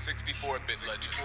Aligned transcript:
64-bit 0.00 0.78
legends. 0.88 1.16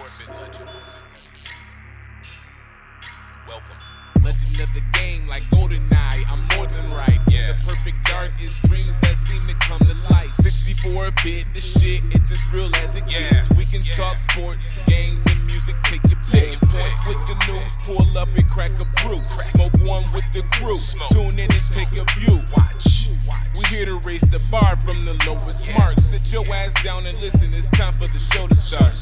Welcome. 3.48 3.76
Legend 4.22 4.60
of 4.60 4.74
the 4.74 4.82
game, 4.92 5.26
like 5.28 5.42
GoldenEye, 5.44 6.24
I'm 6.30 6.46
more 6.54 6.66
than 6.66 6.86
right. 6.88 7.18
Yeah. 7.30 7.46
The 7.46 7.54
perfect 7.64 7.96
dark 8.04 8.32
is 8.38 8.58
dreams 8.68 8.94
that 9.00 9.16
seem 9.16 9.40
to 9.40 9.54
come 9.64 9.78
to 9.78 9.94
life. 10.12 10.34
64 10.34 11.10
bit, 11.24 11.46
the 11.54 11.60
shit, 11.62 12.02
it's 12.12 12.30
as 12.32 12.38
real 12.52 12.68
as 12.76 12.96
it 12.96 13.04
Yeah. 13.08 13.30
gets. 13.30 13.48
We 13.56 13.64
can 13.64 13.82
Yeah. 13.82 13.96
talk 13.96 14.16
sports, 14.18 14.74
games, 14.86 15.24
and 15.24 15.46
music, 15.46 15.76
take 15.84 16.04
your 16.10 16.20
pick. 16.30 16.60
Point 16.60 17.06
with 17.06 17.20
the 17.28 17.46
news, 17.46 17.72
pull 17.80 18.18
up 18.18 18.28
and 18.36 18.50
crack 18.50 18.78
a 18.78 18.84
brew. 19.00 19.22
Smoke 19.42 19.72
one 19.88 20.10
with 20.12 20.30
the 20.32 20.42
crew, 20.52 20.76
Smoke. 20.76 21.08
tune 21.08 21.38
in 21.38 21.50
and 21.50 21.68
take 21.70 21.92
a 21.92 22.04
view. 22.20 22.44
Watch. 22.54 22.95
We 23.56 23.64
here 23.66 23.86
to 23.86 23.98
raise 24.04 24.20
the 24.22 24.44
bar 24.50 24.76
from 24.80 25.00
the 25.00 25.14
lowest 25.26 25.66
mark. 25.68 25.94
Sit 26.00 26.32
your 26.32 26.46
ass 26.54 26.74
down 26.82 27.06
and 27.06 27.16
listen, 27.20 27.50
it's 27.54 27.70
time 27.70 27.92
for 27.92 28.06
the 28.08 28.18
show 28.18 28.46
to 28.46 28.54
start. 28.54 28.94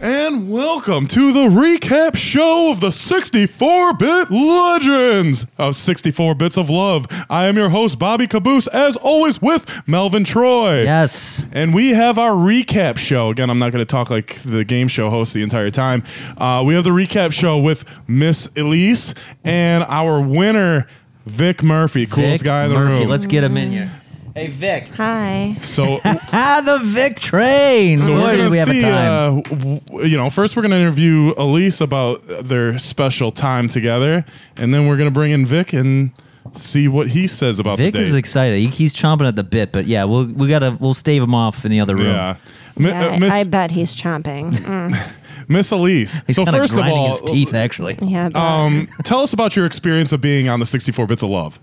And 0.00 0.50
welcome 0.50 1.06
to 1.08 1.32
the 1.32 1.46
recap 1.46 2.16
show 2.16 2.70
of 2.70 2.80
the 2.80 2.92
64 2.92 3.94
bit 3.94 4.30
legends 4.30 5.46
of 5.56 5.76
64 5.76 6.34
bits 6.34 6.58
of 6.58 6.68
love. 6.68 7.06
I 7.30 7.46
am 7.46 7.56
your 7.56 7.70
host, 7.70 7.98
Bobby 7.98 8.26
Caboose, 8.26 8.66
as 8.66 8.96
always, 8.96 9.40
with 9.40 9.88
Melvin 9.88 10.24
Troy. 10.24 10.82
Yes. 10.82 11.46
And 11.52 11.72
we 11.74 11.90
have 11.90 12.18
our 12.18 12.32
recap 12.32 12.98
show. 12.98 13.30
Again, 13.30 13.48
I'm 13.48 13.58
not 13.58 13.72
going 13.72 13.84
to 13.84 13.90
talk 13.90 14.10
like 14.10 14.42
the 14.42 14.64
game 14.64 14.88
show 14.88 15.08
host 15.08 15.32
the 15.32 15.42
entire 15.42 15.70
time. 15.70 16.02
Uh, 16.36 16.62
we 16.66 16.74
have 16.74 16.84
the 16.84 16.90
recap 16.90 17.32
show 17.32 17.58
with 17.58 17.84
Miss 18.06 18.48
Elise 18.56 19.14
and 19.42 19.84
our 19.84 20.20
winner, 20.20 20.86
Vic 21.26 21.62
Murphy, 21.62 22.06
coolest 22.06 22.42
Vic 22.42 22.44
guy 22.44 22.64
in 22.64 22.70
the 22.70 22.76
Murphy. 22.76 23.00
room. 23.00 23.08
Let's 23.08 23.26
get 23.26 23.44
him 23.44 23.56
in 23.56 23.70
here. 23.72 23.90
Hey, 24.34 24.48
Vic. 24.48 24.86
Hi. 24.96 25.56
so 25.62 26.00
Ah, 26.04 26.60
the 26.64 26.80
Vic 26.84 27.20
train. 27.20 27.98
So 27.98 28.08
Boy, 28.08 28.14
we're 28.20 28.30
did 28.32 28.38
gonna 28.38 28.50
we 28.50 28.56
have 28.58 28.68
see, 28.68 28.78
a 28.78 28.82
time. 28.82 29.38
Uh, 29.38 29.40
w- 29.42 29.80
you 30.10 30.16
know, 30.16 30.28
first 30.28 30.56
we're 30.56 30.62
gonna 30.62 30.76
interview 30.76 31.32
Elise 31.36 31.80
about 31.80 32.20
their 32.26 32.76
special 32.78 33.30
time 33.30 33.68
together, 33.68 34.24
and 34.56 34.74
then 34.74 34.88
we're 34.88 34.96
gonna 34.96 35.12
bring 35.12 35.30
in 35.30 35.46
Vic 35.46 35.72
and 35.72 36.10
see 36.56 36.88
what 36.88 37.10
he 37.10 37.26
says 37.28 37.58
about 37.60 37.78
Vic 37.78 37.92
the 37.92 38.00
date. 38.00 38.08
is 38.08 38.14
excited. 38.14 38.58
He, 38.58 38.66
he's 38.66 38.92
chomping 38.92 39.26
at 39.28 39.36
the 39.36 39.44
bit, 39.44 39.70
but 39.70 39.86
yeah, 39.86 40.02
we'll 40.04 40.24
we 40.26 40.48
gotta 40.48 40.76
we'll 40.80 40.94
stave 40.94 41.22
him 41.22 41.34
off 41.34 41.64
in 41.64 41.70
the 41.70 41.78
other 41.80 41.94
room. 41.94 42.08
yeah, 42.08 42.36
Mi- 42.76 42.88
Yeah, 42.90 43.06
uh, 43.14 43.18
Miss 43.20 43.32
I 43.32 43.44
bet 43.44 43.70
he's 43.70 43.94
chomping. 43.94 44.50
Mm. 44.52 45.12
Miss 45.48 45.70
Elise. 45.70 46.22
He's 46.26 46.36
so 46.36 46.44
kind 46.44 46.56
of 46.56 46.62
first 46.62 46.72
of 46.74 46.78
grinding 46.78 46.98
all, 46.98 47.08
his 47.10 47.20
teeth 47.22 47.54
actually. 47.54 47.96
Yeah. 48.02 48.30
I 48.34 48.66
um, 48.66 48.88
tell 49.02 49.20
us 49.20 49.32
about 49.32 49.56
your 49.56 49.66
experience 49.66 50.12
of 50.12 50.20
being 50.20 50.48
on 50.48 50.60
the 50.60 50.66
64 50.66 51.06
Bits 51.06 51.22
of 51.22 51.30
Love. 51.30 51.58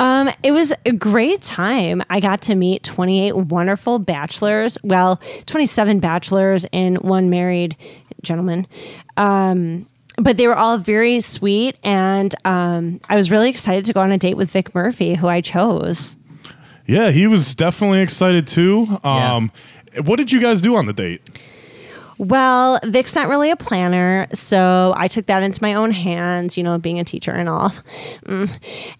Um, 0.00 0.30
it 0.42 0.50
was 0.52 0.72
a 0.84 0.92
great 0.92 1.42
time. 1.42 2.02
I 2.10 2.20
got 2.20 2.42
to 2.42 2.54
meet 2.54 2.82
28 2.82 3.36
wonderful 3.36 3.98
bachelors. 3.98 4.76
Well, 4.82 5.20
27 5.46 6.00
bachelors 6.00 6.66
and 6.72 6.98
one 6.98 7.30
married 7.30 7.76
gentleman. 8.22 8.66
Um, 9.16 9.86
but 10.16 10.36
they 10.36 10.46
were 10.46 10.56
all 10.56 10.78
very 10.78 11.20
sweet, 11.20 11.78
and 11.82 12.34
um, 12.44 13.00
I 13.08 13.16
was 13.16 13.30
really 13.30 13.50
excited 13.50 13.84
to 13.86 13.92
go 13.92 14.00
on 14.00 14.12
a 14.12 14.18
date 14.18 14.36
with 14.36 14.50
Vic 14.50 14.74
Murphy, 14.74 15.14
who 15.14 15.26
I 15.28 15.40
chose. 15.40 16.16
Yeah, 16.86 17.10
he 17.10 17.26
was 17.26 17.54
definitely 17.54 18.00
excited 18.00 18.46
too. 18.46 18.98
Um, 19.02 19.50
What 20.04 20.16
did 20.16 20.30
you 20.32 20.40
guys 20.40 20.60
do 20.60 20.76
on 20.76 20.86
the 20.86 20.92
date? 20.92 21.22
Well, 22.18 22.78
Vic's 22.84 23.14
not 23.14 23.28
really 23.28 23.50
a 23.50 23.56
planner, 23.56 24.26
so 24.32 24.92
I 24.96 25.08
took 25.08 25.26
that 25.26 25.42
into 25.42 25.62
my 25.62 25.74
own 25.74 25.90
hands, 25.90 26.56
you 26.56 26.62
know, 26.62 26.78
being 26.78 26.98
a 26.98 27.04
teacher 27.04 27.32
and 27.32 27.48
all. 27.48 27.72
Mm. 28.24 28.50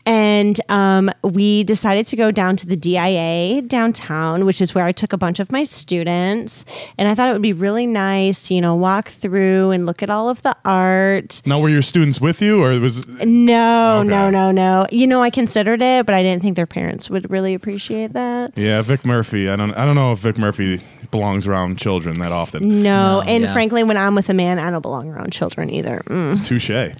And 0.07 0.61
um, 0.69 1.11
we 1.23 1.65
decided 1.65 2.07
to 2.07 2.17
go 2.17 2.31
down 2.31 2.57
to 2.57 2.67
the 2.67 2.77
DIA 2.77 3.63
downtown, 3.63 4.45
which 4.45 4.61
is 4.61 4.75
where 4.75 4.85
I 4.85 4.93
took 4.93 5.13
a 5.13 5.17
bunch 5.17 5.41
of 5.41 5.51
my 5.51 5.65
students. 5.65 6.65
And 6.99 7.09
I 7.09 7.15
thought 7.15 7.29
it 7.29 7.33
would 7.33 7.43
be 7.43 7.53
really 7.53 7.87
nice, 7.87 8.51
you 8.51 8.61
know, 8.61 8.75
walk 8.75 9.09
through 9.09 9.71
and 9.71 9.87
look 9.87 10.03
at 10.03 10.11
all 10.11 10.29
of 10.29 10.43
the 10.43 10.57
art. 10.65 11.43
Now, 11.47 11.61
were 11.61 11.69
your 11.69 11.83
students 11.83 12.21
with 12.21 12.43
you, 12.43 12.63
or 12.63 12.79
was 12.81 13.07
No, 13.09 14.03
no, 14.03 14.31
no, 14.31 14.51
no. 14.51 14.87
You 14.91 15.07
know, 15.07 15.23
I 15.23 15.31
considered 15.31 15.81
it, 15.83 16.07
but 16.07 16.15
I 16.15 16.23
didn't 16.23 16.43
think 16.43 16.57
their 16.57 16.67
parents 16.67 17.09
would 17.09 17.31
really 17.31 17.55
appreciate 17.55 18.13
that. 18.13 18.57
yeah, 18.57 18.83
Vic 18.83 19.05
Murphy? 19.05 19.49
I 19.49 19.57
don't, 19.57 19.75
I 19.75 19.85
don't 19.85 19.95
know 19.95 20.13
if 20.13 20.19
Vic 20.19 20.39
Murphy 20.39 20.83
belongs 21.11 21.47
around 21.47 21.79
children 21.79 22.19
that 22.21 22.33
often. 22.33 22.81
No, 22.81 23.04
No, 23.05 23.23
and 23.23 23.45
yeah. 23.45 23.53
frankly, 23.53 23.85
when 23.85 23.97
I'm 23.97 24.15
with 24.15 24.29
a 24.29 24.35
man, 24.35 24.59
I 24.59 24.71
don't 24.71 24.83
belong 24.83 25.11
around 25.11 25.33
children 25.33 25.71
either. 25.71 26.03
Mm. 26.07 26.45
Touche. 26.45 26.71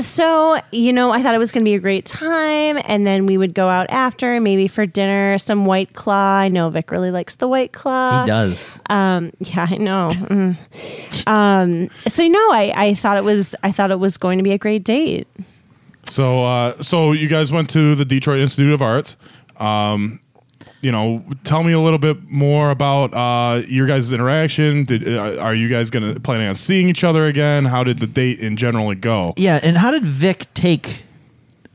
So, 0.00 0.60
you 0.72 0.92
know, 0.92 1.12
I 1.12 1.22
thought 1.22 1.34
it 1.34 1.38
was 1.38 1.52
going 1.52 1.62
to 1.62 1.68
be 1.68 1.74
a 1.74 1.78
great 1.78 2.04
time. 2.04 2.80
And 2.84 3.06
then 3.06 3.26
we 3.26 3.38
would 3.38 3.54
go 3.54 3.68
out 3.68 3.86
after, 3.88 4.40
maybe 4.40 4.66
for 4.66 4.86
dinner, 4.86 5.38
some 5.38 5.66
White 5.66 5.92
Claw. 5.92 6.38
I 6.38 6.48
know 6.48 6.68
Vic 6.70 6.90
really 6.90 7.12
likes 7.12 7.36
the 7.36 7.46
White 7.46 7.72
Claw. 7.72 8.22
He 8.22 8.26
does. 8.26 8.80
Um, 8.90 9.30
yeah, 9.38 9.68
I 9.70 9.76
know. 9.76 10.08
Mm. 10.10 11.28
Um, 11.28 11.90
so, 12.08 12.22
you 12.22 12.30
know, 12.30 12.48
I, 12.50 12.72
I 12.74 12.94
thought 12.94 13.16
it 13.16 13.24
was, 13.24 13.54
I 13.62 13.70
thought 13.70 13.92
it 13.92 14.00
was 14.00 14.16
going 14.16 14.38
to 14.38 14.42
be 14.42 14.52
a 14.52 14.58
great 14.58 14.82
date. 14.82 15.28
So, 16.06 16.44
uh, 16.44 16.82
so 16.82 17.12
you 17.12 17.28
guys 17.28 17.52
went 17.52 17.70
to 17.70 17.94
the 17.94 18.04
Detroit 18.04 18.40
Institute 18.40 18.72
of 18.72 18.82
Arts. 18.82 19.16
Um, 19.58 20.18
you 20.82 20.90
know, 20.90 21.24
tell 21.44 21.62
me 21.62 21.72
a 21.72 21.80
little 21.80 21.98
bit 21.98 22.30
more 22.30 22.70
about 22.70 23.12
uh, 23.14 23.62
your 23.66 23.86
guys' 23.86 24.12
interaction. 24.12 24.84
Did 24.84 25.06
uh, 25.06 25.36
are 25.38 25.54
you 25.54 25.68
guys 25.68 25.90
gonna 25.90 26.18
planning 26.20 26.48
on 26.48 26.56
seeing 26.56 26.88
each 26.88 27.04
other 27.04 27.26
again? 27.26 27.66
How 27.66 27.84
did 27.84 28.00
the 28.00 28.06
date 28.06 28.38
in 28.38 28.56
general 28.56 28.94
go? 28.94 29.34
Yeah, 29.36 29.60
and 29.62 29.78
how 29.78 29.90
did 29.90 30.04
Vic 30.04 30.52
take 30.54 31.02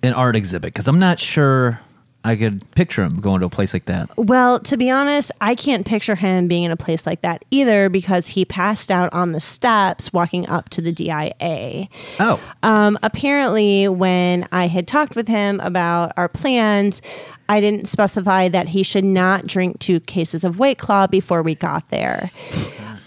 an 0.01 0.13
art 0.13 0.35
exhibit? 0.35 0.73
Because 0.73 0.87
I'm 0.87 0.99
not 0.99 1.19
sure 1.19 1.79
I 2.25 2.35
could 2.35 2.69
picture 2.71 3.03
him 3.03 3.21
going 3.21 3.41
to 3.41 3.45
a 3.45 3.49
place 3.49 3.71
like 3.71 3.85
that. 3.85 4.09
Well, 4.17 4.59
to 4.61 4.77
be 4.77 4.89
honest, 4.89 5.31
I 5.39 5.53
can't 5.53 5.85
picture 5.85 6.15
him 6.15 6.47
being 6.47 6.63
in 6.63 6.71
a 6.71 6.75
place 6.77 7.05
like 7.05 7.21
that 7.21 7.45
either 7.51 7.87
because 7.87 8.29
he 8.29 8.45
passed 8.45 8.91
out 8.91 9.13
on 9.13 9.31
the 9.31 9.39
steps 9.39 10.11
walking 10.11 10.49
up 10.49 10.69
to 10.69 10.81
the 10.81 10.91
DIA. 10.91 11.87
Oh, 12.19 12.39
Um, 12.63 12.97
apparently, 13.03 13.87
when 13.87 14.47
I 14.51 14.65
had 14.67 14.87
talked 14.87 15.15
with 15.15 15.27
him 15.27 15.59
about 15.59 16.13
our 16.17 16.27
plans, 16.27 16.99
I 17.47 17.59
didn't 17.59 17.87
specify 17.87 18.47
that 18.49 18.69
he 18.69 18.81
should 18.81 19.05
not 19.05 19.45
drink 19.45 19.77
two 19.77 19.99
cases 19.99 20.43
of 20.43 20.57
White 20.57 20.79
Claw 20.79 21.05
before 21.05 21.43
we 21.43 21.53
got 21.53 21.89
there. 21.89 22.31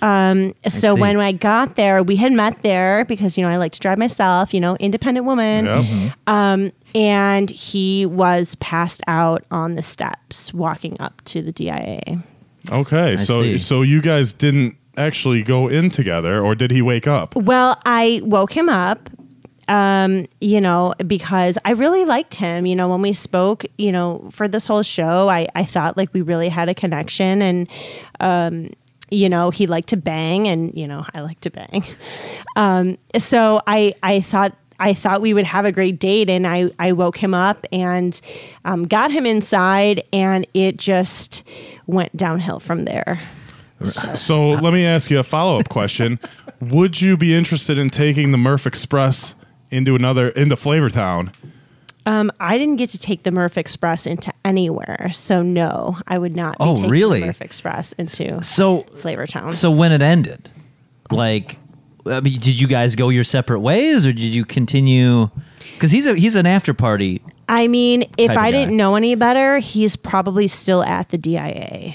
Um, 0.01 0.55
so 0.67 0.95
see. 0.95 1.01
when 1.01 1.19
I 1.19 1.33
got 1.33 1.77
there, 1.77 2.03
we 2.03 2.17
had 2.17 2.33
met 2.33 2.63
there 2.63 3.05
because 3.05 3.37
you 3.37 3.45
know 3.45 3.51
I 3.51 3.57
like 3.57 3.73
to 3.73 3.81
drive 3.81 3.99
myself, 3.99 4.55
you 4.55 4.61
know, 4.61 4.77
independent 4.77 5.27
woman. 5.27 5.65
Yeah. 5.65 6.13
Um, 6.27 6.73
and 6.95 7.51
he 7.51 8.07
was 8.07 8.55
passed 8.57 9.03
out 9.07 9.45
on 9.51 9.75
the 9.75 9.83
steps 9.83 10.55
walking 10.55 10.97
up 11.01 11.23
to 11.27 11.43
the 11.43 11.53
DIA. 11.53 12.23
Okay. 12.71 13.17
so 13.17 13.43
see. 13.43 13.59
so 13.59 13.83
you 13.83 14.01
guys 14.01 14.33
didn't 14.33 14.77
actually 14.97 15.43
go 15.43 15.69
in 15.69 15.91
together, 15.91 16.41
or 16.41 16.55
did 16.55 16.71
he 16.71 16.83
wake 16.83 17.07
up? 17.07 17.35
Well, 17.37 17.81
I 17.85 18.21
woke 18.25 18.53
him 18.57 18.69
up, 18.69 19.09
um, 19.69 20.27
you 20.41 20.61
know, 20.61 20.95
because 21.07 21.59
I 21.65 21.71
really 21.71 22.05
liked 22.05 22.35
him. 22.35 22.67
You 22.67 22.77
know, 22.77 22.89
when 22.89 23.03
we 23.03 23.13
spoke, 23.13 23.65
you 23.79 23.93
know, 23.93 24.29
for 24.31 24.49
this 24.49 24.67
whole 24.67 24.83
show, 24.83 25.29
I, 25.29 25.47
I 25.55 25.65
thought 25.65 25.97
like 25.97 26.13
we 26.13 26.21
really 26.21 26.49
had 26.49 26.69
a 26.69 26.75
connection 26.75 27.43
and, 27.43 27.69
um, 28.21 28.71
you 29.11 29.29
know, 29.29 29.51
he 29.51 29.67
liked 29.67 29.89
to 29.89 29.97
bang 29.97 30.49
and, 30.49 30.75
you 30.75 30.87
know, 30.87 31.05
I 31.15 31.21
like 31.21 31.41
to 31.41 31.51
bang. 31.51 31.85
Um, 32.57 32.99
so 33.17 33.61
I, 33.67 33.95
I 34.03 34.21
thought, 34.21 34.57
I 34.81 34.95
thought 34.95 35.21
we 35.21 35.33
would 35.33 35.47
have 35.47 35.65
a 35.65 35.73
great 35.73 35.99
date 36.01 36.29
and 36.29 36.47
I, 36.47 36.71
I 36.79 36.93
woke 36.93 37.17
him 37.17 37.35
up 37.35 37.67
and 37.71 38.21
um, 38.65 38.85
got 38.85 39.11
him 39.11 39.27
inside 39.27 40.03
and 40.13 40.47
it 40.55 40.77
just 40.77 41.45
went 41.87 42.17
downhill 42.17 42.59
from 42.59 42.85
there. 42.85 43.21
So 43.85 44.51
let 44.51 44.73
me 44.73 44.85
ask 44.85 45.11
you 45.11 45.21
a 45.21 45.23
follow 45.23 45.61
up 45.61 45.69
question: 45.69 46.19
Would 46.61 47.01
you 47.01 47.17
be 47.17 47.35
interested 47.35 47.79
in 47.79 47.91
taking 47.91 48.33
the 48.33 48.39
Murph 48.39 48.67
Express 48.67 49.37
into 49.71 49.95
another 49.95 50.31
into 50.31 50.57
Flavortown? 50.57 51.33
Um, 52.09 52.31
I 52.41 52.57
didn't 52.57 52.77
get 52.77 52.89
to 52.91 52.99
take 52.99 53.23
the 53.25 53.31
Murph 53.31 53.59
Express 53.59 54.07
into 54.07 54.33
anywhere, 54.45 55.11
so 55.13 55.43
no, 55.43 55.99
I 56.07 56.17
would 56.19 56.35
not. 56.35 56.57
Be 56.59 56.65
Oh, 56.65 56.75
taking 56.75 56.91
really? 56.91 57.21
The 57.21 57.27
Murph 57.27 57.43
Express 57.43 57.93
into 57.95 58.43
so 58.43 58.85
Flavortown. 58.97 59.53
so 59.53 59.71
when 59.71 59.93
it 59.93 60.01
ended, 60.01 60.51
like, 61.11 61.59
I 62.07 62.21
mean, 62.21 62.39
did 62.41 62.59
you 62.61 62.67
guys 62.67 62.97
go 62.97 63.11
your 63.11 63.25
separate 63.25 63.61
ways, 63.61 64.07
or 64.07 64.13
did 64.13 64.21
you 64.35 64.45
continue? 64.47 65.29
Because 65.75 65.91
he's 65.91 66.07
a 66.07 66.15
he's 66.17 66.35
an 66.35 66.47
after 66.47 66.73
party. 66.73 67.21
I 67.49 67.69
mean, 67.69 68.05
if 68.17 68.31
I 68.31 68.35
guy. 68.35 68.51
didn't 68.53 68.77
know 68.77 68.95
any 68.97 69.15
better, 69.15 69.59
he's 69.59 69.95
probably 69.97 70.47
still 70.49 70.83
at 70.85 71.11
the 71.11 71.19
DIA. 71.19 71.95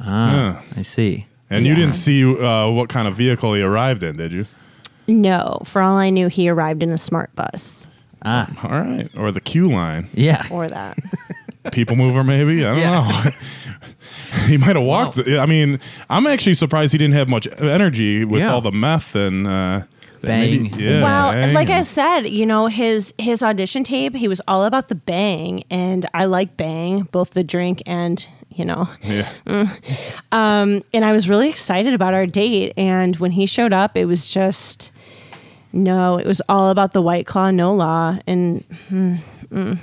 Ah, 0.00 0.32
Yeah. 0.34 0.62
I 0.76 0.82
see. 0.82 1.26
And 1.50 1.64
you 1.66 1.72
Yeah. 1.74 1.78
didn't 1.80 1.94
see 1.94 2.24
uh, 2.24 2.68
what 2.70 2.88
kind 2.88 3.06
of 3.06 3.14
vehicle 3.14 3.54
he 3.54 3.62
arrived 3.62 4.02
in, 4.02 4.16
did 4.16 4.32
you? 4.32 4.46
No, 5.06 5.60
for 5.64 5.82
all 5.82 5.96
I 5.98 6.10
knew, 6.10 6.28
he 6.28 6.48
arrived 6.48 6.82
in 6.82 6.90
a 6.90 6.98
smart 6.98 7.34
bus 7.36 7.86
Ah, 8.24 8.48
All 8.62 8.70
right, 8.80 9.08
or 9.16 9.32
the 9.32 9.40
Q 9.40 9.68
line, 9.70 10.08
yeah. 10.14 10.46
or 10.50 10.68
that. 10.68 10.96
people 11.72 11.96
mover, 11.96 12.22
maybe. 12.24 12.64
I 12.64 12.70
don't 12.70 12.78
Yeah. 12.78 13.22
know. 13.24 13.30
he 14.46 14.56
might 14.58 14.76
have 14.76 14.84
walked. 14.84 15.18
I 15.18 15.46
mean, 15.46 15.78
I'm 16.10 16.26
actually 16.26 16.54
surprised 16.54 16.92
he 16.92 16.98
didn't 16.98 17.14
have 17.14 17.28
much 17.28 17.46
energy 17.60 18.24
with 18.24 18.42
Yeah. 18.42 18.52
all 18.52 18.60
the 18.60 18.72
meth 18.72 19.14
and 19.16 19.46
uh, 19.46 19.82
Bang. 20.22 20.62
maybe- 20.64 20.82
yeah, 20.84 21.02
well, 21.02 21.32
bang. 21.32 21.52
like 21.54 21.70
I 21.70 21.82
said, 21.82 22.22
you 22.28 22.46
know, 22.46 22.66
his 22.66 23.12
his 23.18 23.42
audition 23.42 23.82
tape, 23.84 24.14
he 24.16 24.28
was 24.28 24.40
all 24.46 24.64
about 24.64 24.88
the 24.88 24.94
bang, 24.94 25.64
and 25.70 26.06
I 26.14 26.24
like 26.26 26.56
bang, 26.56 27.08
both 27.12 27.30
the 27.30 27.42
drink 27.44 27.82
and 27.86 28.26
you 28.54 28.64
know. 28.64 28.88
Yeah. 29.02 29.28
And 30.32 31.04
I 31.04 31.12
was 31.12 31.28
really 31.28 31.48
excited 31.48 31.94
about 31.94 32.14
our 32.14 32.26
date. 32.26 32.72
And 32.76 33.16
when 33.16 33.32
he 33.32 33.46
showed 33.46 33.72
up, 33.72 33.96
it 33.96 34.04
was 34.06 34.28
just 34.28 34.92
no. 35.72 36.18
It 36.18 36.26
was 36.26 36.42
all 36.48 36.70
about 36.70 36.92
the 36.92 37.02
White 37.02 37.26
Claw, 37.26 37.50
no 37.50 37.74
law, 37.74 38.18
and 38.26 38.62
hmm, 38.88 39.14
hmm. 39.50 39.74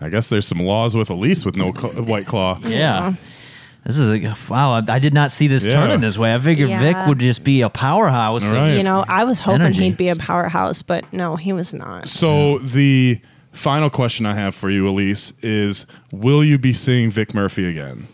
I 0.00 0.08
guess 0.10 0.28
there's 0.28 0.46
some 0.46 0.58
laws 0.60 0.94
with 0.94 1.08
Elise 1.10 1.44
with 1.46 1.56
no 1.56 1.72
cl- 1.72 1.94
white 2.04 2.26
claw. 2.26 2.58
Yeah. 2.62 3.14
This 3.84 3.98
is 3.98 4.10
a, 4.24 4.36
wow. 4.50 4.72
I, 4.72 4.82
I 4.88 4.98
did 4.98 5.14
not 5.14 5.30
see 5.32 5.46
this 5.46 5.64
Yeah. 5.64 5.74
turning 5.74 6.00
this 6.00 6.18
way. 6.18 6.34
I 6.34 6.38
figured 6.38 6.68
Yeah. 6.68 6.80
Vic 6.80 7.06
would 7.06 7.18
just 7.20 7.44
be 7.44 7.62
a 7.62 7.70
powerhouse. 7.70 8.44
All 8.44 8.52
right. 8.52 8.74
you 8.76 8.82
know, 8.82 9.04
I 9.08 9.24
was 9.24 9.40
hoping 9.40 9.62
Energy. 9.62 9.84
he'd 9.84 9.96
be 9.96 10.08
a 10.08 10.16
powerhouse, 10.16 10.82
but 10.82 11.10
no, 11.12 11.36
he 11.36 11.52
was 11.52 11.72
not. 11.72 12.08
So 12.08 12.58
the 12.58 13.20
final 13.52 13.88
question 13.88 14.26
I 14.26 14.34
have 14.34 14.54
for 14.54 14.68
you, 14.70 14.86
Elise, 14.88 15.32
is: 15.40 15.86
Will 16.12 16.42
you 16.44 16.58
be 16.58 16.72
seeing 16.72 17.08
Vic 17.10 17.32
Murphy 17.32 17.64
again? 17.66 18.08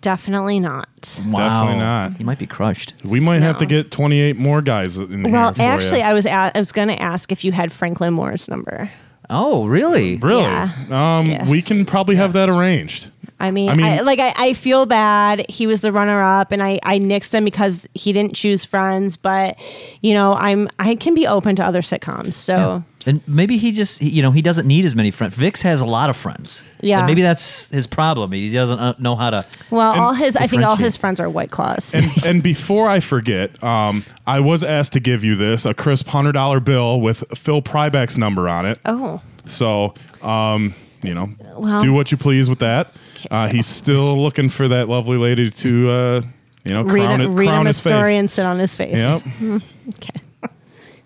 Definitely 0.00 0.60
not. 0.60 0.88
Wow. 1.26 1.48
Definitely 1.48 1.78
not. 1.80 2.18
You 2.20 2.26
might 2.26 2.38
be 2.38 2.46
crushed. 2.46 2.94
We 3.04 3.20
might 3.20 3.42
have 3.42 3.58
to 3.58 3.66
get 3.66 3.90
28 3.90 4.36
more 4.36 4.60
guys 4.62 4.96
in 4.98 5.24
here. 5.24 5.32
Well, 5.32 5.54
for 5.54 5.62
actually, 5.62 6.00
you. 6.00 6.04
I 6.06 6.14
was 6.14 6.26
a- 6.26 6.32
I 6.32 6.58
was 6.58 6.72
going 6.72 6.88
to 6.88 7.00
ask 7.02 7.32
if 7.32 7.44
you 7.44 7.52
had 7.52 7.72
Franklin 7.72 8.14
Moore's 8.14 8.48
number. 8.48 8.90
Oh, 9.30 9.66
really? 9.66 10.16
really, 10.16 10.42
Yeah. 10.42 10.70
um, 10.90 11.30
Yeah. 11.30 11.48
we 11.48 11.60
can 11.62 11.84
probably 11.84 12.16
have 12.16 12.32
that 12.32 12.48
arranged. 12.48 13.10
I 13.40 13.50
mean, 13.50 13.68
I 13.68 13.72
I 13.72 13.76
mean- 13.76 14.04
like 14.06 14.18
I, 14.18 14.32
I 14.36 14.52
feel 14.54 14.84
bad. 14.86 15.44
He 15.48 15.66
was 15.66 15.80
the 15.82 15.92
runner 15.92 16.22
up, 16.22 16.50
and 16.50 16.62
I 16.62 16.80
I 16.82 16.98
nixed 16.98 17.32
him 17.34 17.44
because 17.44 17.86
he 17.94 18.12
didn't 18.12 18.34
choose 18.34 18.64
Friends. 18.64 19.16
But 19.16 19.56
you 20.00 20.12
know, 20.14 20.34
I'm 20.34 20.68
I 20.78 20.94
can 20.96 21.14
be 21.14 21.26
open 21.26 21.54
to 21.56 21.64
other 21.64 21.80
sitcoms. 21.82 22.34
So 22.34 22.82
And 23.08 23.26
maybe 23.26 23.56
he 23.56 23.72
just, 23.72 24.02
you 24.02 24.20
know, 24.20 24.30
he 24.32 24.42
doesn't 24.42 24.66
need 24.66 24.84
as 24.84 24.94
many 24.94 25.10
friends. 25.10 25.34
Vix 25.34 25.62
has 25.62 25.80
a 25.80 25.86
lot 25.86 26.10
of 26.10 26.16
friends. 26.16 26.62
Yeah. 26.82 26.98
And 26.98 27.06
maybe 27.06 27.22
that's 27.22 27.70
his 27.70 27.86
problem. 27.86 28.32
He 28.32 28.50
doesn't 28.50 28.78
uh, 28.78 28.94
know 28.98 29.16
how 29.16 29.30
to. 29.30 29.46
well, 29.70 29.98
all 29.98 30.12
his 30.12 30.36
I 30.36 30.46
think 30.46 30.62
all 30.62 30.76
his 30.76 30.96
friends 30.98 31.18
are 31.18 31.30
White 31.30 31.50
Claws. 31.50 31.94
And, 31.94 32.06
and 32.26 32.42
before 32.42 32.86
I 32.86 33.00
forget, 33.00 33.62
um, 33.64 34.04
I 34.26 34.40
was 34.40 34.62
asked 34.62 34.92
to 34.92 35.00
give 35.00 35.24
you 35.24 35.36
this 35.36 35.64
a 35.64 35.72
crisp 35.72 36.06
hundred 36.08 36.32
dollar 36.32 36.60
bill 36.60 37.00
with 37.00 37.24
Phil 37.34 37.62
Pryback's 37.62 38.18
number 38.18 38.46
on 38.46 38.66
it. 38.66 38.78
oh, 38.84 39.22
So, 39.46 39.94
um, 40.22 40.74
you 41.02 41.14
know, 41.14 41.30
Well- 41.56 41.80
do 41.80 41.94
what 41.94 42.12
you 42.12 42.18
please 42.18 42.50
with 42.50 42.58
that. 42.58 42.94
Uh, 43.30 43.48
he's 43.48 43.66
still 43.66 44.20
looking 44.20 44.50
for 44.50 44.68
that 44.68 44.88
lovely 44.88 45.16
lady 45.16 45.50
to, 45.50 45.90
uh, 45.90 46.20
you 46.64 46.74
know, 46.74 46.82
read, 46.82 47.06
crown, 47.06 47.20
a- 47.22 47.24
it, 47.24 47.28
read 47.28 47.46
crown 47.46 47.60
him 47.62 47.66
a 47.66 47.70
his 47.70 47.78
story 47.78 48.04
face. 48.10 48.18
and 48.18 48.30
sit 48.30 48.44
on 48.44 48.58
his 48.58 48.76
face. 48.76 49.00
Yep. 49.00 49.62
Okay. 49.96 50.17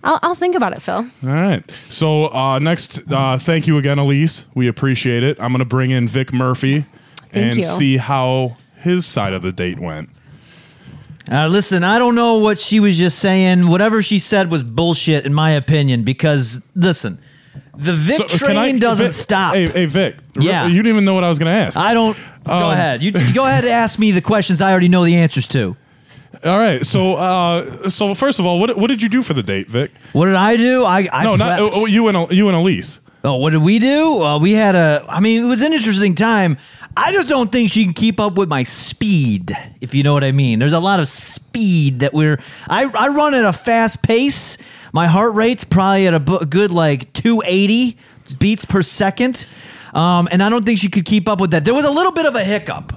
I'll, 0.04 0.18
I'll 0.22 0.34
think 0.34 0.54
about 0.56 0.72
it, 0.72 0.82
Phil. 0.82 0.94
All 0.96 1.08
right. 1.28 1.62
So 1.88 2.26
uh, 2.34 2.58
next, 2.58 3.00
uh, 3.10 3.38
thank 3.38 3.66
you 3.66 3.78
again, 3.78 3.98
Elise. 3.98 4.48
We 4.54 4.66
appreciate 4.68 5.22
it. 5.22 5.40
I'm 5.40 5.52
going 5.52 5.60
to 5.60 5.64
bring 5.64 5.90
in 5.90 6.08
Vic 6.08 6.32
Murphy 6.32 6.86
Thank 7.30 7.34
and 7.46 7.56
you. 7.56 7.62
see 7.62 7.96
how 7.98 8.56
his 8.76 9.06
side 9.06 9.32
of 9.32 9.42
the 9.42 9.52
date 9.52 9.78
went. 9.78 10.10
Uh, 11.30 11.46
listen, 11.46 11.84
I 11.84 11.98
don't 11.98 12.16
know 12.16 12.38
what 12.38 12.58
she 12.58 12.80
was 12.80 12.98
just 12.98 13.20
saying. 13.20 13.68
Whatever 13.68 14.02
she 14.02 14.18
said 14.18 14.50
was 14.50 14.64
bullshit, 14.64 15.24
in 15.24 15.32
my 15.32 15.52
opinion, 15.52 16.02
because, 16.02 16.60
listen, 16.74 17.18
the 17.76 17.92
Vic 17.92 18.16
So, 18.16 18.26
train 18.38 18.56
I- 18.58 18.78
doesn't 18.80 19.06
Vic- 19.06 19.14
stop. 19.14 19.54
Hey, 19.54 19.68
hey, 19.68 19.86
Vic. 19.86 20.16
r- 20.36 20.42
Yeah. 20.42 20.66
You 20.66 20.74
didn't 20.74 20.88
even 20.88 21.04
know 21.04 21.14
what 21.14 21.22
I 21.22 21.28
was 21.28 21.38
going 21.38 21.52
to 21.54 21.58
ask. 21.64 21.78
I 21.78 21.94
don't. 21.94 22.16
go 22.44 22.52
Um, 22.52 22.72
ahead. 22.72 23.04
You 23.04 23.12
t- 23.12 23.32
go 23.34 23.46
ahead 23.46 23.62
and 23.62 23.72
ask 23.72 24.00
me 24.00 24.10
the 24.10 24.20
questions 24.20 24.60
I 24.60 24.72
already 24.72 24.88
know 24.88 25.04
the 25.04 25.14
answers 25.16 25.46
to. 25.48 25.76
All 26.44 26.58
right. 26.58 26.84
So, 26.84 27.14
uh, 27.14 27.88
so 27.88 28.14
first 28.14 28.38
of 28.38 28.46
all, 28.46 28.58
what 28.58 28.76
what 28.76 28.88
did 28.88 29.00
you 29.02 29.08
do 29.08 29.22
for 29.22 29.34
the 29.34 29.42
date, 29.42 29.68
Vic? 29.68 29.92
What 30.12 30.26
did 30.26 30.34
I 30.34 30.56
do? 30.56 30.84
I, 30.84 31.08
I 31.12 31.24
No, 31.24 31.36
not 31.36 31.58
prepped. 31.58 31.70
oh, 31.74 31.86
you 31.86 32.08
and 32.08 32.30
you 32.32 32.48
and 32.48 32.56
Elise. 32.56 33.00
Oh, 33.24 33.36
what 33.36 33.50
did 33.50 33.62
we 33.62 33.78
do? 33.78 34.16
Well, 34.16 34.40
we 34.40 34.52
had 34.52 34.74
a. 34.74 35.04
I 35.08 35.20
mean, 35.20 35.44
it 35.44 35.46
was 35.46 35.62
an 35.62 35.72
interesting 35.72 36.14
time. 36.16 36.56
I 36.96 37.12
just 37.12 37.28
don't 37.28 37.50
think 37.52 37.70
she 37.70 37.84
can 37.84 37.94
keep 37.94 38.18
up 38.18 38.34
with 38.34 38.48
my 38.48 38.64
speed, 38.64 39.56
if 39.80 39.94
you 39.94 40.02
know 40.02 40.12
what 40.12 40.24
I 40.24 40.32
mean. 40.32 40.58
There's 40.58 40.72
a 40.72 40.80
lot 40.80 40.98
of 40.98 41.06
speed 41.08 42.00
that 42.00 42.12
we're. 42.12 42.40
I, 42.68 42.84
I 42.86 43.08
run 43.08 43.34
at 43.34 43.44
a 43.44 43.52
fast 43.52 44.02
pace. 44.02 44.58
My 44.92 45.06
heart 45.06 45.34
rate's 45.34 45.64
probably 45.64 46.06
at 46.08 46.14
a 46.14 46.18
good 46.18 46.70
like 46.72 47.12
280 47.12 47.96
beats 48.38 48.64
per 48.64 48.82
second. 48.82 49.46
Um, 49.94 50.26
and 50.30 50.42
I 50.42 50.48
don't 50.48 50.64
think 50.66 50.78
she 50.80 50.88
could 50.90 51.04
keep 51.04 51.28
up 51.28 51.40
with 51.40 51.52
that. 51.52 51.64
There 51.64 51.74
was 51.74 51.84
a 51.84 51.90
little 51.90 52.12
bit 52.12 52.26
of 52.26 52.34
a 52.34 52.42
hiccup. 52.44 52.92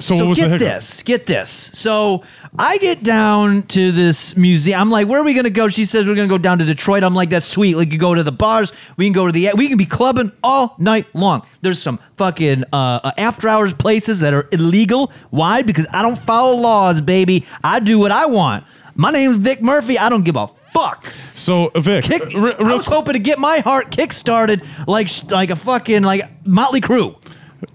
So, 0.00 0.16
So 0.16 0.34
get 0.34 0.58
this, 0.58 1.02
get 1.02 1.26
this. 1.26 1.50
So 1.74 2.24
I 2.58 2.78
get 2.78 3.02
down 3.02 3.62
to 3.64 3.92
this 3.92 4.34
museum. 4.36 4.80
I'm 4.80 4.90
like, 4.90 5.06
where 5.06 5.20
are 5.20 5.24
we 5.24 5.34
gonna 5.34 5.50
go? 5.50 5.68
She 5.68 5.84
says 5.84 6.06
we're 6.06 6.14
gonna 6.14 6.26
go 6.26 6.38
down 6.38 6.58
to 6.58 6.64
Detroit. 6.64 7.04
I'm 7.04 7.14
like, 7.14 7.30
that's 7.30 7.46
sweet. 7.46 7.76
Like, 7.76 7.92
you 7.92 7.98
go 7.98 8.14
to 8.14 8.22
the 8.22 8.32
bars. 8.32 8.72
We 8.96 9.04
can 9.04 9.12
go 9.12 9.26
to 9.26 9.32
the. 9.32 9.50
We 9.54 9.68
can 9.68 9.76
be 9.76 9.84
clubbing 9.86 10.32
all 10.42 10.74
night 10.78 11.14
long. 11.14 11.46
There's 11.60 11.80
some 11.80 11.98
fucking 12.16 12.64
uh, 12.72 12.76
uh, 13.04 13.12
after 13.18 13.48
hours 13.48 13.74
places 13.74 14.20
that 14.20 14.32
are 14.32 14.48
illegal. 14.52 15.12
Why? 15.30 15.62
Because 15.62 15.86
I 15.92 16.00
don't 16.02 16.18
follow 16.18 16.56
laws, 16.56 17.00
baby. 17.02 17.46
I 17.62 17.78
do 17.80 17.98
what 17.98 18.10
I 18.10 18.26
want. 18.26 18.64
My 18.94 19.10
name's 19.10 19.36
Vic 19.36 19.62
Murphy. 19.62 19.98
I 19.98 20.08
don't 20.08 20.24
give 20.24 20.36
a 20.36 20.46
fuck. 20.46 21.12
So, 21.34 21.70
Vic, 21.74 22.04
Kick, 22.04 22.34
uh, 22.34 22.40
re- 22.40 22.54
I 22.58 22.74
was 22.74 22.86
hoping 22.86 23.14
to 23.14 23.18
get 23.18 23.38
my 23.38 23.58
heart 23.58 23.90
kick 23.90 24.12
started 24.12 24.62
like 24.86 25.08
like 25.30 25.50
a 25.50 25.56
fucking 25.56 26.02
like 26.02 26.22
Motley 26.46 26.80
Crue. 26.80 27.16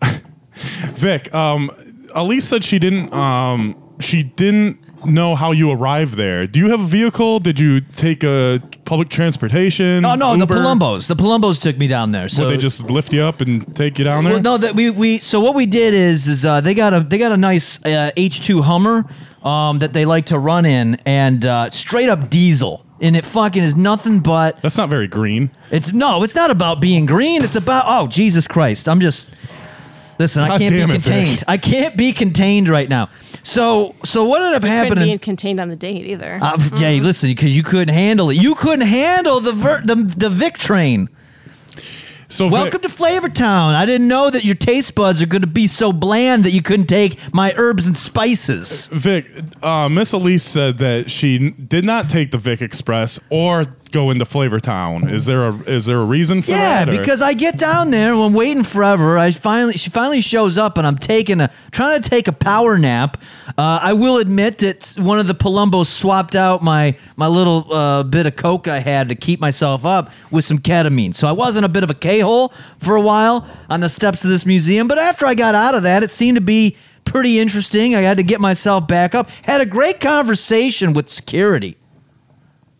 Vic, 0.55 1.33
um, 1.33 1.69
Elise 2.15 2.45
said 2.47 2.63
she 2.63 2.79
didn't. 2.79 3.13
Um, 3.13 3.75
she 3.99 4.23
didn't 4.23 4.79
know 5.05 5.35
how 5.35 5.51
you 5.51 5.71
arrived 5.71 6.15
there. 6.15 6.47
Do 6.47 6.59
you 6.59 6.69
have 6.69 6.79
a 6.79 6.85
vehicle? 6.85 7.39
Did 7.39 7.59
you 7.59 7.81
take 7.81 8.23
a 8.23 8.61
public 8.85 9.09
transportation? 9.09 10.03
Oh 10.03 10.15
no, 10.15 10.33
Uber? 10.33 10.45
the 10.45 10.61
Palombos. 10.61 11.07
The 11.07 11.15
Palombos 11.15 11.61
took 11.61 11.77
me 11.77 11.87
down 11.87 12.11
there. 12.11 12.29
So 12.29 12.43
Would 12.43 12.51
they 12.51 12.57
just 12.57 12.89
lift 12.89 13.13
you 13.13 13.21
up 13.21 13.41
and 13.41 13.73
take 13.75 13.97
you 13.99 14.05
down 14.05 14.23
there? 14.23 14.33
Well, 14.33 14.41
no, 14.41 14.57
that 14.57 14.75
we 14.75 14.89
we 14.89 15.19
so 15.19 15.39
what 15.39 15.55
we 15.55 15.65
did 15.65 15.93
is 15.93 16.27
is 16.27 16.45
uh, 16.45 16.61
they 16.61 16.73
got 16.73 16.93
a 16.93 17.01
they 17.01 17.17
got 17.17 17.31
a 17.31 17.37
nice 17.37 17.83
uh, 17.85 18.11
H2 18.17 18.63
Hummer 18.63 19.05
um, 19.43 19.79
that 19.79 19.93
they 19.93 20.05
like 20.05 20.25
to 20.27 20.39
run 20.39 20.65
in 20.65 20.95
and 21.05 21.45
uh, 21.45 21.69
straight 21.69 22.09
up 22.09 22.29
diesel. 22.29 22.85
And 23.01 23.17
it 23.17 23.25
fucking 23.25 23.61
is 23.61 23.75
nothing 23.75 24.21
but 24.21 24.61
That's 24.61 24.77
not 24.77 24.87
very 24.87 25.07
green. 25.07 25.51
it's 25.69 25.91
no, 25.91 26.23
it's 26.23 26.33
not 26.33 26.49
about 26.49 26.79
being 26.79 27.05
green. 27.05 27.43
It's 27.43 27.55
about 27.55 27.83
oh 27.87 28.07
Jesus 28.07 28.47
Christ. 28.47 28.87
I'm 28.87 29.01
just 29.01 29.29
listen. 30.19 30.43
I 30.43 30.57
can't 30.57 30.71
be 30.73 30.81
it, 30.81 30.87
Vic. 30.87 31.03
contained. 31.03 31.43
I 31.47 31.57
can't 31.57 31.95
be 31.97 32.11
contained 32.13 32.69
right 32.69 32.89
now. 32.89 33.09
So 33.43 33.95
so 34.03 34.23
what 34.25 34.41
ended 34.41 34.55
up 34.57 34.61
Couldn't 34.63 34.75
happening? 34.77 35.15
be 35.15 35.17
contained 35.19 35.59
on 35.59 35.69
the 35.69 35.75
date 35.75 36.05
either. 36.05 36.39
Uh, 36.41 36.57
Yeah, 36.77 36.89
listen, 37.01 37.29
because 37.29 37.55
you 37.55 37.63
couldn't 37.63 37.93
handle 37.93 38.29
it. 38.29 38.37
You 38.37 38.55
couldn't 38.55 38.87
handle 38.87 39.39
the 39.39 39.53
ver- 39.53 39.81
the 39.83 39.95
the 39.95 40.29
Vic 40.29 40.57
train. 40.57 41.09
So, 42.27 42.47
Welcome 42.47 42.81
Vic, 42.81 42.89
to 42.91 42.97
Flavor 42.97 43.29
Town. 43.29 43.75
I 43.75 43.85
didn't 43.85 44.07
know 44.07 44.31
that 44.31 44.43
your 44.43 44.55
taste 44.55 44.95
buds 44.95 45.21
are 45.21 45.27
going 45.27 45.43
to 45.43 45.47
be 45.47 45.67
so 45.67 45.93
bland 45.93 46.43
that 46.43 46.51
you 46.51 46.61
couldn't 46.63 46.87
take 46.87 47.19
my 47.31 47.53
herbs 47.55 47.85
and 47.85 47.95
spices. 47.95 48.87
Vic, 48.87 49.27
uh, 49.61 49.87
Miss 49.89 50.11
Elise 50.11 50.41
said 50.43 50.79
that 50.79 51.11
she 51.11 51.51
did 51.51 51.85
not 51.85 52.09
take 52.09 52.31
the 52.31 52.39
Vic 52.39 52.63
Express 52.63 53.19
or 53.29 53.65
go 53.95 54.11
into 54.11 54.25
Flavor 54.25 54.59
Town. 54.59 55.09
Is 55.09 55.25
there 55.25 55.47
a 55.47 55.53
is 55.61 55.85
there 55.87 55.97
a 55.97 56.05
reason 56.05 56.41
for 56.41 56.51
Yeah, 56.51 56.85
that? 56.85 56.89
or- 56.93 56.97
because 56.99 57.21
I 57.21 57.33
get 57.33 57.57
down 57.57 57.89
there 57.91 58.13
and 58.13 58.21
I'm 58.21 58.33
waiting 58.33 58.61
forever. 58.63 59.17
I 59.17 59.31
finally 59.31 59.73
she 59.77 59.89
finally 59.89 60.21
shows 60.21 60.57
up 60.57 60.77
and 60.77 60.85
I'm 60.85 60.97
taking 60.97 61.39
a 61.41 61.49
trying 61.71 62.01
to 62.01 62.09
take 62.09 62.27
a 62.27 62.31
power 62.33 62.77
nap. 62.77 63.17
Uh, 63.57 63.79
I 63.81 63.93
will 63.93 64.17
admit 64.17 64.57
that 64.59 64.95
one 64.99 65.17
of 65.19 65.27
the 65.27 65.33
Palumbos 65.33 65.87
swapped 65.87 66.35
out 66.35 66.61
my 66.61 66.95
my 67.15 67.27
little 67.27 67.71
uh, 67.73 68.03
bit 68.03 68.27
of 68.27 68.35
coke 68.35 68.67
I 68.67 68.79
had 68.79 69.09
to 69.09 69.15
keep 69.15 69.39
myself 69.39 69.85
up 69.85 70.11
with 70.29 70.43
some 70.45 70.59
ketamine. 70.59 71.15
So 71.15 71.27
I 71.27 71.31
wasn't 71.31 71.65
a 71.65 71.69
bit 71.69 71.83
of 71.83 71.89
a 71.89 71.95
K 71.95 72.19
hole 72.19 72.53
for 72.79 72.95
a 72.95 73.01
while 73.01 73.47
on 73.69 73.79
the 73.79 73.89
steps 73.89 74.23
of 74.25 74.29
this 74.29 74.45
museum. 74.45 74.87
But 74.87 74.97
after 74.99 75.25
I 75.25 75.33
got 75.35 75.55
out 75.55 75.73
of 75.73 75.83
that, 75.83 76.03
it 76.03 76.11
seemed 76.11 76.35
to 76.35 76.41
be 76.41 76.75
pretty 77.05 77.39
interesting. 77.39 77.95
I 77.95 78.01
had 78.01 78.17
to 78.17 78.23
get 78.23 78.41
myself 78.41 78.87
back 78.87 79.15
up. 79.15 79.29
Had 79.43 79.61
a 79.61 79.65
great 79.65 79.99
conversation 80.01 80.91
with 80.93 81.07
security. 81.09 81.77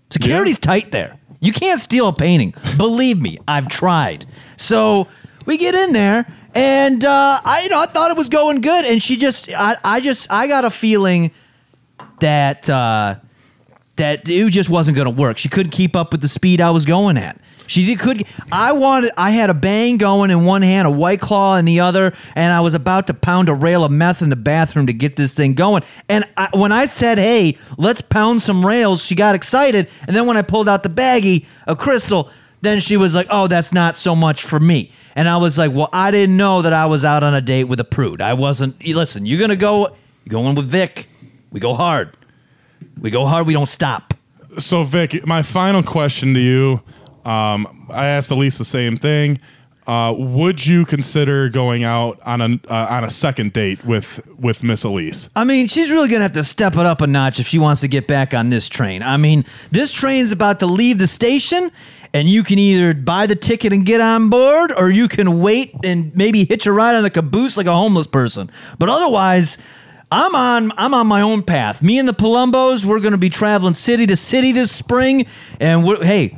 Security's 0.10 0.60
tight 0.60 0.92
there. 0.92 1.18
You 1.40 1.52
can't 1.52 1.80
steal 1.80 2.08
a 2.08 2.14
painting. 2.14 2.54
Believe 2.78 3.22
me, 3.22 3.38
I've 3.48 3.68
tried. 3.68 4.26
So 4.58 5.08
we 5.46 5.58
get 5.58 5.76
in 5.76 5.94
there, 5.94 6.26
and 6.54 7.04
uh, 7.04 7.40
I, 7.44 7.62
you 7.64 7.70
know, 7.70 7.80
I 7.80 7.86
thought 7.86 8.12
it 8.12 8.18
was 8.18 8.30
going 8.30 8.62
good, 8.62 8.86
and 8.86 9.02
she 9.02 9.18
just, 9.18 9.50
I, 9.52 9.78
I 9.84 10.00
just, 10.02 10.32
I 10.32 10.48
got 10.48 10.66
a 10.66 10.70
feeling 10.70 11.32
that 12.20 12.70
uh, 12.70 13.16
that 13.98 14.28
it 14.30 14.50
just 14.52 14.70
wasn't 14.70 14.96
going 14.96 15.06
to 15.06 15.22
work. 15.22 15.38
She 15.38 15.50
couldn't 15.50 15.72
keep 15.72 15.96
up 15.96 16.12
with 16.12 16.22
the 16.22 16.28
speed 16.28 16.62
I 16.62 16.72
was 16.72 16.86
going 16.86 17.18
at. 17.18 17.40
She 17.68 17.86
did, 17.86 18.00
could. 18.00 18.24
I 18.52 18.74
wanted. 18.74 19.12
I 19.18 19.32
had 19.32 19.50
a 19.50 19.54
bang 19.54 19.98
going 19.98 20.32
in 20.32 20.46
one 20.46 20.62
hand, 20.62 20.88
a 20.88 20.92
white 20.92 21.20
claw 21.20 21.56
in 21.56 21.66
the 21.66 21.80
other, 21.80 22.14
and 22.36 22.54
I 22.54 22.62
was 22.62 22.74
about 22.74 23.08
to 23.08 23.14
pound 23.14 23.50
a 23.50 23.54
rail 23.54 23.84
of 23.84 23.92
meth 23.92 24.22
in 24.22 24.30
the 24.30 24.36
bathroom 24.36 24.88
to 24.88 24.94
get 24.94 25.16
this 25.16 25.34
thing 25.34 25.54
going. 25.54 25.84
And 26.08 26.26
I, 26.38 26.50
when 26.54 26.72
I 26.72 26.86
said, 26.86 27.18
"Hey, 27.18 27.58
let's 27.78 28.02
pound 28.02 28.42
some 28.42 28.66
rails," 28.66 29.04
she 29.04 29.16
got 29.16 29.36
excited. 29.36 29.90
And 30.08 30.16
then 30.16 30.26
when 30.26 30.38
I 30.38 30.42
pulled 30.42 30.70
out 30.70 30.84
the 30.84 30.90
baggie 30.90 31.46
of 31.66 31.78
crystal, 31.78 32.30
then 32.62 32.80
she 32.80 32.98
was 32.98 33.16
like, 33.16 33.28
"Oh, 33.30 33.48
that's 33.48 33.74
not 33.74 33.96
so 33.96 34.16
much 34.16 34.44
for 34.44 34.60
me." 34.60 34.92
And 35.16 35.28
I 35.28 35.38
was 35.38 35.58
like, 35.58 35.72
"Well, 35.74 35.90
I 35.94 36.12
didn't 36.12 36.38
know 36.38 36.62
that 36.62 36.74
I 36.74 36.86
was 36.86 37.04
out 37.06 37.24
on 37.24 37.34
a 37.34 37.42
date 37.42 37.66
with 37.66 37.80
a 37.80 37.86
prude. 37.86 38.22
I 38.22 38.34
wasn't. 38.34 38.86
Listen, 38.86 39.26
you're 39.26 39.40
gonna 39.40 39.56
go. 39.56 39.96
You're 40.26 40.42
going 40.42 40.56
with 40.56 40.68
Vic. 40.68 41.08
We 41.52 41.60
go 41.60 41.74
hard. 41.74 42.16
We 43.00 43.10
go 43.10 43.26
hard. 43.26 43.48
We 43.48 43.54
don't 43.54 43.66
stop." 43.66 44.14
So, 44.58 44.84
Vic, 44.84 45.26
my 45.28 45.42
final 45.42 45.84
question 45.84 46.34
to 46.34 46.40
you. 46.40 46.82
Um, 47.25 47.88
I 47.89 48.05
asked 48.08 48.32
Elise 48.32 48.58
the 48.58 48.65
same 48.65 48.98
thing. 48.98 49.39
uh, 49.88 50.13
would 50.17 50.65
you 50.65 50.84
consider 50.86 51.48
going 51.48 51.84
out 51.84 52.20
on 52.25 52.41
a 52.41 52.60
uh, 52.70 52.88
on 52.89 53.03
a 53.03 53.10
second 53.10 53.53
date 53.53 53.84
with 53.86 54.20
with 54.39 54.63
Miss 54.63 54.84
Elise? 54.84 55.29
I 55.36 55.44
mean, 55.44 55.67
she's 55.67 55.91
really 55.91 56.08
gonna 56.10 56.24
have 56.24 56.32
to 56.34 56.44
step 56.44 56.75
it 56.75 56.86
up 56.86 57.01
a 57.01 57.08
notch 57.08 57.39
if 57.39 57.48
she 57.48 57.60
wants 57.60 57.82
to 57.82 57.88
get 57.88 58.08
back 58.08 58.34
on 58.34 58.50
this 58.50 58.67
train. 58.67 59.03
I 59.03 59.17
mean, 59.17 59.46
this 59.72 59.91
train's 59.94 60.32
about 60.32 60.60
to 60.62 60.65
leave 60.65 60.98
the 60.98 61.08
station, 61.08 61.72
and 62.13 62.27
you 62.27 62.44
can 62.44 62.58
either 62.58 62.94
buy 62.96 63.27
the 63.27 63.36
ticket 63.36 63.74
and 63.74 63.86
get 63.86 64.01
on 64.01 64.29
board, 64.29 64.74
or 64.75 64.89
you 64.89 65.08
can 65.08 65.39
wait 65.39 65.75
and 65.84 66.15
maybe 66.15 66.46
hitch 66.46 66.65
a 66.65 66.72
ride 66.72 66.96
on 66.96 67.05
a 67.05 67.12
caboose 67.12 67.55
like 67.55 67.67
a 67.67 67.75
homeless 67.75 68.08
person. 68.08 68.50
But 68.79 68.89
otherwise. 68.89 69.58
I'm 70.12 70.36
on 70.36 70.72
I'm 70.77 70.94
on 70.94 71.08
my 71.08 71.22
own 71.22 71.41
path. 71.41 71.82
Me 71.82 71.98
and 71.98 72.08
the 72.08 72.13
Palombos, 72.13 72.86
we're 72.86 73.00
going 73.00 73.13
to 73.13 73.17
be 73.17 73.32
traveling 73.32 73.74
city 73.74 74.05
to 74.05 74.15
city 74.15 74.51
this 74.51 74.72
spring 74.72 75.25
and 75.60 75.84
hey, 76.03 76.38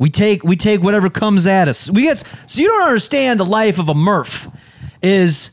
we 0.00 0.08
take 0.08 0.42
we 0.42 0.56
take 0.56 0.82
whatever 0.82 1.10
comes 1.10 1.46
at 1.46 1.68
us. 1.68 1.90
We 1.90 2.02
get 2.02 2.24
so 2.46 2.60
you 2.60 2.66
don't 2.66 2.88
understand 2.88 3.38
the 3.38 3.44
life 3.44 3.78
of 3.78 3.88
a 3.90 3.94
Murph 3.94 4.48
is 5.02 5.50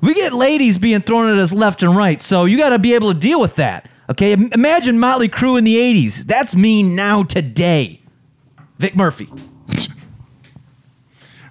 we 0.00 0.14
get 0.14 0.32
ladies 0.32 0.78
being 0.78 1.00
thrown 1.00 1.28
at 1.28 1.38
us 1.38 1.52
left 1.52 1.82
and 1.82 1.96
right. 1.96 2.22
So 2.22 2.44
you 2.44 2.56
got 2.56 2.70
to 2.70 2.78
be 2.78 2.94
able 2.94 3.12
to 3.12 3.18
deal 3.18 3.40
with 3.40 3.56
that. 3.56 3.88
Okay, 4.08 4.32
imagine 4.32 4.98
Motley 5.00 5.28
Crue 5.28 5.58
in 5.58 5.64
the 5.64 5.76
'80s. 5.76 6.24
That's 6.24 6.54
me 6.54 6.84
now 6.84 7.24
today. 7.24 8.00
Vic 8.78 8.94
Murphy. 8.94 9.28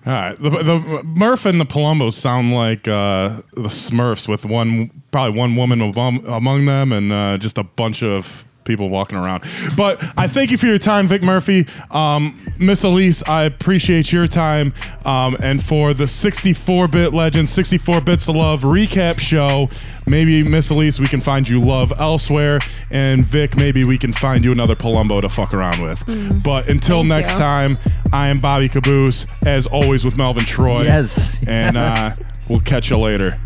All 0.05 0.13
right, 0.13 0.35
the, 0.37 0.49
the 0.49 1.03
Murph 1.03 1.45
and 1.45 1.59
the 1.59 1.65
Palombos 1.65 2.13
sound 2.13 2.53
like 2.53 2.87
uh, 2.87 3.41
the 3.53 3.67
Smurfs 3.67 4.29
with 4.29 4.45
one 4.45 4.89
probably 5.11 5.37
one 5.37 5.57
woman 5.57 5.81
among, 5.81 6.25
among 6.25 6.65
them 6.65 6.93
and 6.93 7.11
uh, 7.11 7.37
just 7.37 7.57
a 7.57 7.63
bunch 7.63 8.01
of 8.01 8.45
people 8.63 8.89
walking 8.89 9.17
around. 9.17 9.43
But 9.75 10.03
I 10.17 10.27
thank 10.27 10.51
you 10.51 10.57
for 10.57 10.67
your 10.67 10.77
time, 10.77 11.07
Vic 11.07 11.23
Murphy. 11.23 11.65
Um, 11.89 12.39
Miss 12.59 12.83
Elise, 12.83 13.23
I 13.23 13.43
appreciate 13.43 14.11
your 14.11 14.27
time. 14.27 14.73
Um, 15.05 15.37
and 15.41 15.63
for 15.63 15.93
the 15.93 16.07
64 16.07 16.87
bit 16.87 17.13
legend, 17.13 17.49
64 17.49 18.01
bits 18.01 18.27
of 18.27 18.35
love 18.35 18.61
recap 18.61 19.19
show, 19.19 19.67
maybe 20.05 20.43
Miss 20.43 20.69
Elise, 20.69 20.99
we 20.99 21.07
can 21.07 21.19
find 21.19 21.47
you 21.49 21.59
love 21.59 21.93
elsewhere. 21.99 22.59
And 22.91 23.25
Vic, 23.25 23.55
maybe 23.55 23.83
we 23.83 23.97
can 23.97 24.13
find 24.13 24.43
you 24.43 24.51
another 24.51 24.75
Palumbo 24.75 25.21
to 25.21 25.29
fuck 25.29 25.53
around 25.53 25.81
with. 25.81 26.43
But 26.43 26.67
until 26.69 26.97
Thank 26.99 27.09
next 27.09 27.31
you. 27.33 27.37
time, 27.39 27.77
I 28.13 28.27
am 28.27 28.39
Bobby 28.39 28.69
Caboose, 28.69 29.25
as 29.45 29.67
always 29.67 30.05
with 30.05 30.17
Melvin 30.17 30.45
Troy. 30.45 30.83
Yes, 30.83 31.41
And 31.47 31.77
uh, 31.77 32.11
we'll 32.47 32.59
catch 32.59 32.89
you 32.89 32.97
later. 32.97 33.39